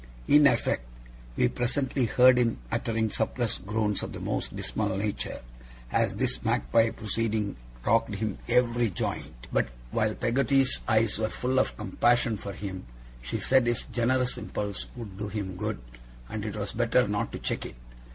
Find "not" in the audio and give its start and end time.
17.07-17.31